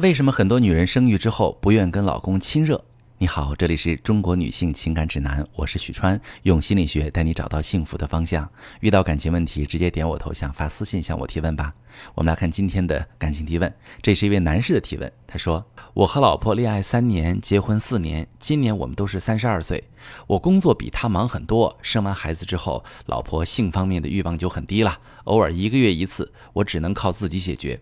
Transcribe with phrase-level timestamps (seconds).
[0.00, 2.82] 为什么很多女人生育之后不愿跟老公亲热？
[3.18, 8.50] 你好，这里是中国女性情感指南，我是许川，用心理学带你找到幸福的方向。
[8.80, 11.74] 遇到感情问题，直接点我头像发私信向我提问吧。
[12.14, 15.12] 我们来看今天的感情提问，这是一位男士的提问。
[15.26, 15.62] 他说
[15.92, 19.84] ：“我和老婆恋爱三年，结婚四年，今年我们都是三十二岁。
[20.26, 27.78] 我工作比他忙很多，生完孩子之后，老婆性方面的欲望就很低了，偶尔一个月一次，我只能靠自己解决。”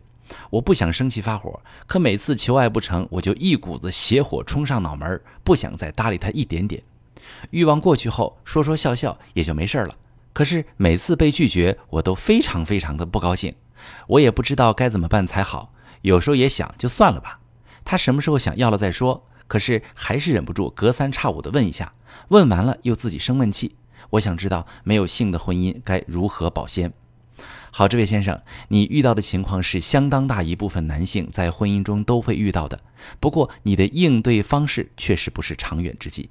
[0.50, 6.82] 我不想生气发火，可每次求爱不成，我就一股子邪火冲上脑门，不想再搭理他一点点。
[7.50, 9.94] 欲望过去后，说说笑笑也就没事了。
[10.32, 13.54] 可是每次被拒绝，我都非常非常的不高兴，
[14.06, 15.72] 我也不知道该怎么办才好。
[16.02, 17.40] 有时候也想就算了吧，
[17.84, 19.24] 他什么时候想要了再说。
[19.46, 21.94] 可是还是忍不住隔三差五的问一下，
[22.28, 23.76] 问完了又自己生闷气。
[24.10, 26.92] 我想知道没有性的婚姻该如何保鲜。
[27.70, 32.80] 好，这位先生，你遇到的情况是相当大一部分男性在婚姻中都会遇到的。
[33.20, 36.30] 不过，你的应对方式确实不是长远之计。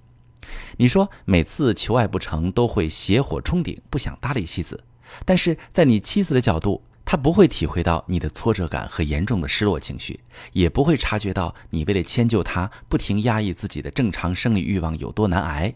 [0.77, 4.83] 你说每次求爱不成都会邪火冲顶，不想搭理妻子，
[5.25, 10.19] 但是在你妻子的角度，她不会体会到你的挫折感和严重的失落情绪，
[10.53, 15.73] 也不会察觉到你为了迁就她不停压抑自己的正常生理欲望有多难挨。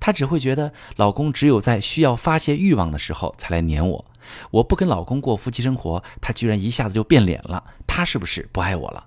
[0.00, 4.04] 她只会觉得老公只有在需要发泄欲望的时候才来黏我。
[4.50, 9.06] 我不跟老公过夫妻生活，他居然一下子就变脸了，他是不是不爱我了？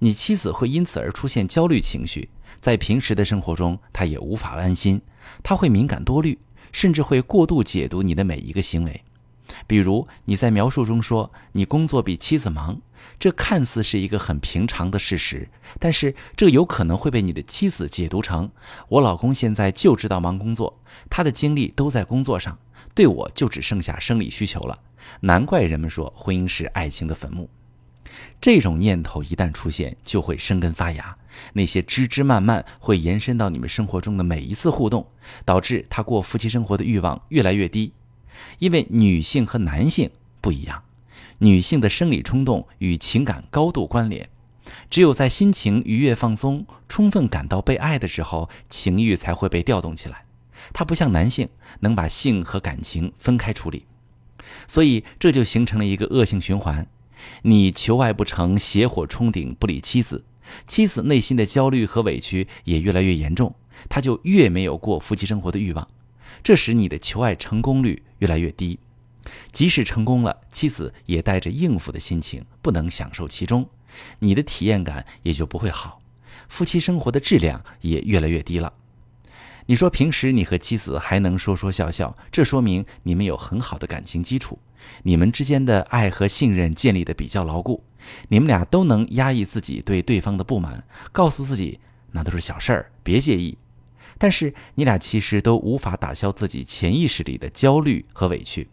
[0.00, 2.28] 你妻子会因此而出现焦虑情绪，
[2.60, 5.00] 在平时的生活中，她也无法安心，
[5.42, 6.38] 她会敏感多虑，
[6.72, 9.02] 甚至会过度解读你的每一个行为。
[9.66, 12.80] 比如你在描述中说你工作比妻子忙，
[13.18, 18.50] 这看似是一个很平常的事实，但是这有可能会被你的妻子解读成
[18.88, 22.58] 我老公现在就知道忙工作，他的精力都在工作上。
[22.94, 24.78] 对我就只剩下生理需求了，
[25.20, 27.48] 难怪人们说婚姻是爱情的坟墓。
[28.40, 31.16] 这种念头一旦出现，就会生根发芽，
[31.52, 35.06] 那些枝枝蔓蔓会延伸到你们生活中的每一次互动，
[35.44, 37.92] 导致他过夫妻生活的欲望越来越低。
[38.58, 40.10] 因为女性和男性
[40.40, 40.82] 不一样，
[41.38, 44.28] 女性的生理冲动与情感高度关联，
[44.90, 50.24] 只有在心情愉悦、放松、充分感到被爱的时候，情欲才会被调动起来。
[50.72, 51.48] 它不像男性
[51.80, 53.84] 能把性和感情分开处理，
[54.66, 56.86] 所以这就形成了一个恶性循环。
[57.42, 60.24] 你求爱不成，邪火冲顶，不理妻子，
[60.66, 63.54] 妻子内心的焦虑和委屈也越来越严重，
[63.88, 65.88] 他就越没有过夫妻生活的欲望，
[66.42, 68.80] 这使你的求爱成功率越来越低。
[69.52, 73.68] 即使成功了，妻子也带着应付的心情，不能享受其中，
[74.20, 76.00] 你的体验感也就不会好，
[76.48, 78.72] 夫妻生活的质量也越来越低了。
[79.66, 84.58] 你说平时你和妻子还能说说笑笑，这说明你们有很好的感情基础，
[85.02, 87.84] 你们之间的爱和信任建立的比较牢固，
[88.28, 91.80] 你们俩都能压抑自己对对方的不满，告诉自己
[92.12, 93.58] 那都是小事儿，别介意。
[94.16, 98.68] 但是你俩其实都无法打消自己潜意识里的焦虑和委屈，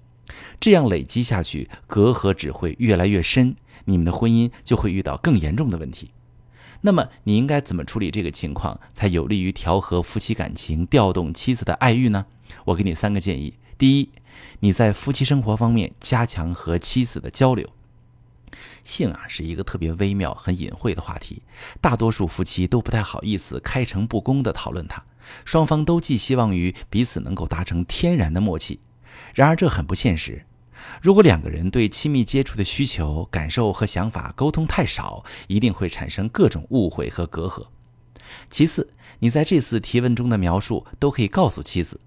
[0.60, 3.56] 这样累积下去，隔阂只会越来越深，
[3.86, 6.12] 你们的婚姻就会遇到更严重的问题。
[6.82, 12.26] 那么你应该怎么处理这个情况，才有利于调和夫妻感情、调动妻子的爱欲呢？
[12.66, 14.10] 我给你三个建议：第一，
[14.60, 17.68] 你在夫妻生活方面加强和妻子的交流。
[18.84, 21.42] 性啊是一个特别微妙、很隐晦的话题，
[21.82, 25.04] 大多数夫妻都不太好意思开诚布公地讨论它，
[25.44, 28.80] 双方都寄希望于彼此能够达成天然的默契，
[29.34, 30.46] 然而这很不现实。
[31.02, 37.68] 如果两个人对亲密接触的需求、感受和想法沟通太少，一定会产生各种误会和隔阂。
[38.50, 42.00] 其次，你在这次提问中的描述都可以告诉妻子，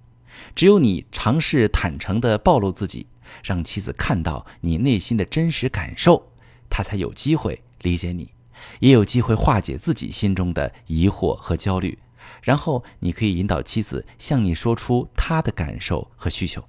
[0.55, 3.07] 只有你尝试坦诚地暴露自己，
[3.43, 6.31] 让妻子看到你内心的真实感受，
[6.69, 8.33] 她才有机会理解你，
[8.81, 11.99] 也有机会化解自己心中的疑惑和焦虑。
[12.43, 16.63] 然后，你可以引导妻子向你说出她的感受和需求。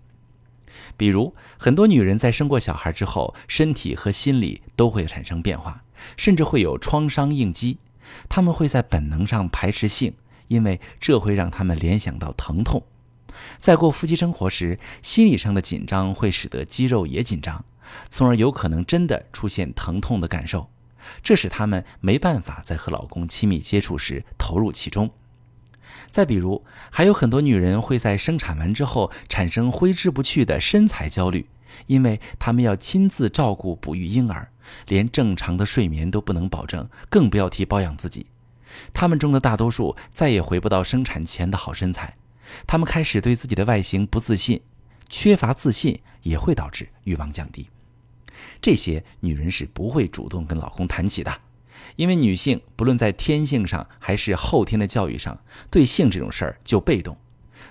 [0.98, 5.84] 比如，很多女人在生过小孩之后，身体和心理都会产生变化，
[6.18, 7.80] 甚至会有创伤应激。
[8.28, 10.16] 她们会在本能上排斥性，
[10.48, 12.84] 因为这会让她们联想到疼痛。
[13.60, 17.64] 在过夫妻生活时，心理上的紧张会使得肌肉也紧张，
[18.10, 20.70] 从而有可能真的出现疼痛的感受，
[21.22, 25.12] 这使她们没办法在和老公亲密接触时投入其中。
[26.10, 31.48] 再比如，还有很多女人会在生产完之后产生挥之不去的身材焦虑，
[31.88, 34.50] 因为她们要亲自照顾哺育婴儿，
[34.88, 38.28] 连正常的睡眠都不能保证，更不要提保养自己。
[38.94, 42.16] 她们中的大多数再也回不到生产前的好身材，
[42.66, 44.62] 她们开始对自己的外形不自信，
[45.10, 47.68] 缺乏自信也会导致欲望降低。
[48.62, 51.42] 这些女人是不会主动跟老公谈起的。
[51.96, 55.40] 因为女性不论在天性上还是后天的教育上，
[55.70, 57.18] 对性这种事儿就被动，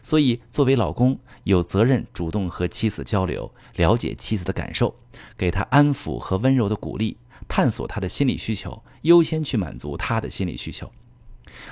[0.03, 4.95] 所以作为老公有责任主动和妻子交流，了解妻子的感受，
[5.37, 7.17] 给她安抚和温柔的鼓励，
[7.49, 10.91] 探索她的心理需求，优先去满足她的心理需求。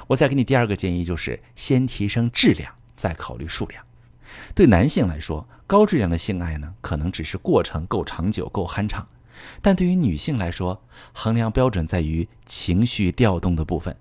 [0.09, 3.85] 我再给你第二个建议，就是先提升质量，再考虑数量。
[4.55, 9.06] 对男性来说，高质量的性爱呢，可能只是过程够长久、够酣畅；
[9.61, 13.97] 但对于女性来说，衡量标准在于情绪调动的部分。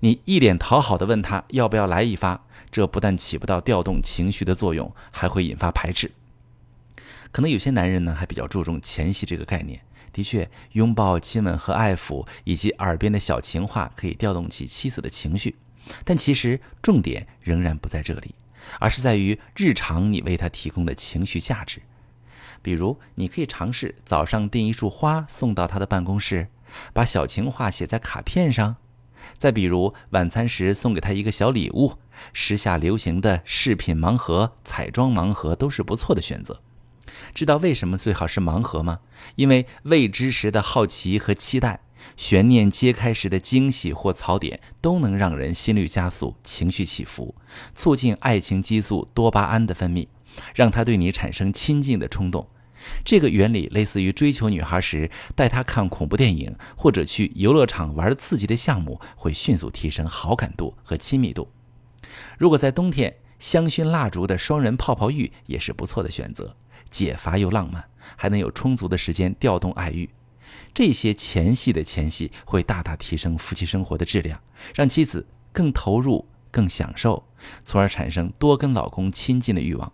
[0.00, 6.12] 你一脸讨好的问他要不要来一发，这不但起不到调动情绪的作用，还会引发排斥。
[7.30, 9.80] 可能有些男人呢，还比较注重前戏这个概念。
[10.12, 15.56] 的确，拥抱、亲吻和爱抚，以及耳边的小情话，可以调动起妻子的情绪。
[16.04, 18.34] 但其实重点仍然不在这里。
[18.80, 21.80] 而是在于日常你为他提供的情绪价值，
[22.66, 26.48] 比如你可以尝试早上订一束花送到他的办公室，
[26.92, 28.74] 把小情话写在卡片上；
[29.38, 31.92] 再比如晚餐时送给他一个小礼物，
[32.32, 36.60] 时下流行的饰品盲盒、彩妆盲盒都是不错的选择。
[37.32, 38.98] 知道为什么最好是盲盒吗？
[39.36, 41.82] 因为未知时的好奇和期待。
[42.16, 47.36] 悬念揭开时的惊喜或槽点，都能让人心率加速、情绪起伏，
[47.74, 50.08] 促进爱情激素多巴胺的分泌，
[50.54, 52.48] 让他对你产生亲近的冲动。
[53.04, 61.48] 这个原理类似于追求女孩时带她看恐怖电影或者去游乐场玩刺激的项目，会迅速提升好感度和亲密度。
[62.38, 66.56] 如果在冬天，香薰蜡烛的双人泡泡浴也是不错的选择，
[66.88, 67.84] 解乏又浪漫，
[68.16, 70.08] 还能有充足的时间调动爱欲。
[70.72, 74.40] 这些前戏的前戏会大大提升夫妻生活的质量，
[74.74, 77.24] 让妻子更投入、更享受，
[77.64, 79.92] 从而产生多跟老公亲近的欲望。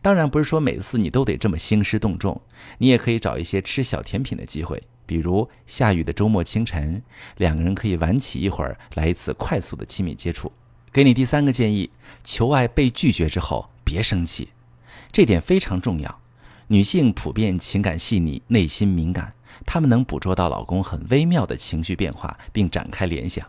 [0.00, 2.40] 当然，不是说每次你都得这么兴师动众，
[2.78, 7.02] 你也可以找一些吃小甜品的机会，比如下雨的周末清晨，
[7.36, 10.52] 两个人可以晚起一会儿，来一次快速的亲密接触。
[10.92, 11.90] 给你第三个建议：
[12.22, 14.50] 求爱被拒绝之后别生气，
[15.10, 16.20] 这点非常重要。
[16.68, 19.34] 女性普遍情感细腻，内心敏感。
[19.66, 23.46] 她们能捕捉到老公很微妙的情绪变化，并展开联想。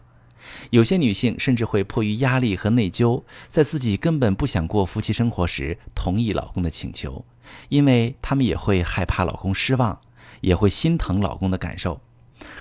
[0.71, 7.25] 有些女性甚至会迫于压力和内疚，在自己根本不想过夫妻生活时，同意老公的请求，
[7.69, 10.01] 因为她们也会害怕老公失望，
[10.41, 12.01] 也会心疼老公的感受。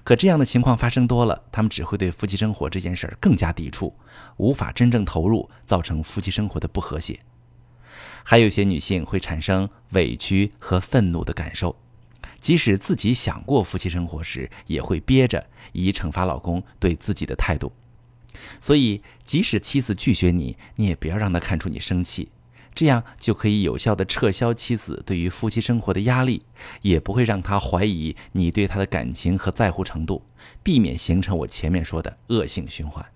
[0.04, 3.94] 可这样的情况发生多了，她们只会对夫妻生活这件事儿更加抵触，
[4.36, 7.18] 无法真正投入，造成夫妻生活的不和谐。
[8.22, 11.74] 还有些女性会产生委屈和愤怒的感受。
[12.42, 17.72] 即使自己想过夫妻生活时，也会憋着，以惩罚老公对自己的态度。
[18.60, 22.32] 所以，即使妻子拒绝你，你也不要让她看出你生气，
[22.74, 26.42] 这样就可以有效的撤销妻子对于夫妻生活的压力，
[26.80, 30.24] 也不会让她怀疑你对她的感情和在乎程度，
[30.64, 33.06] 避免形成我前面说的恶性循环。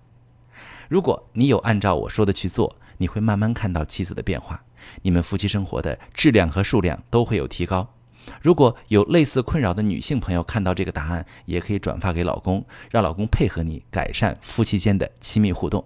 [0.87, 4.63] 如果你有按照我说的去做，你会慢慢看到妻子的变化，
[5.01, 7.93] 你们夫妻生活的质量和数量都会有提高。
[8.41, 15.83] 如果有类似困扰的女性朋友看到这个答案，也可以转发给老公，让老公配合你改善夫妻间的亲密互动。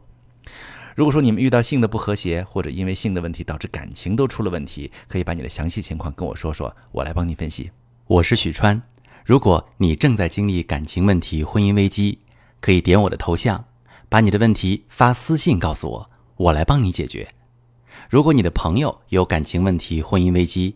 [0.95, 7.71] 如果说你们遇到性的不和谐，或者因为性的问题导致感情都出了问题，可以把你的详细情况跟我说说，我来帮你分析。
[8.07, 8.81] 我是许川，
[9.23, 12.19] 如果你正在经历感情问题、婚姻危机，
[12.59, 13.63] 可以点我的头像，
[14.09, 17.29] 把你的问题发私信告诉我，我来帮你解决。
[18.09, 20.75] 如果你的朋友有感情问题、婚姻危机，